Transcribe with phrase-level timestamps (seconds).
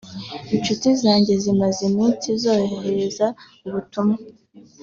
[0.55, 3.27] Inshuti zanjye zimaze iminsi zohereza
[3.67, 4.17] ubutumwa